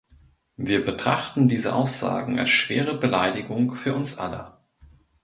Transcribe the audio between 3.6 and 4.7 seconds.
für uns alle.